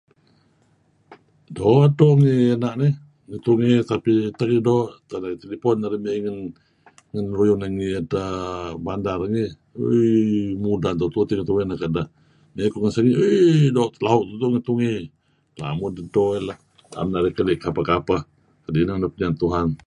Doo' 1.55 1.85
tungey 1.99 2.39
na' 2.63 2.75
nih. 2.81 2.93
Tungey 3.45 3.73
tapi 3.91 4.11
doo' 4.67 4.87
kadi' 5.09 5.39
telepone 5.43 5.79
me 6.03 6.11
ngen 6.23 6.37
lun 7.15 7.25
uyung 7.41 7.59
narih 7.59 7.77
ooi 7.77 7.77
ngi 7.77 7.89
bandar 8.85 9.19
ngi 9.33 9.45
uhm 9.81 10.49
mudan 10.63 10.95
tupu 10.99 11.19
teh 11.27 11.37
tungey 11.47 11.65
neh 11.69 11.79
kedeh. 11.81 12.07
Me 12.53 12.61
pingan 12.73 12.91
sinih 12.95 13.15
eeh 13.25 13.65
doo' 13.75 13.93
lau' 14.05 14.21
ngi 14.51 14.61
tungey 14.67 14.95
lamud 15.59 15.93
edo 16.03 16.25
leyh 16.47 16.59
naem 16.93 17.07
narih 17.13 17.33
keli' 17.37 17.61
kapeh-kapeh 17.63 18.21
kadi' 18.63 18.85
neh 18.85 18.95
maya 18.97 19.11
pinian 19.13 19.35
Tuhan' 19.41 19.71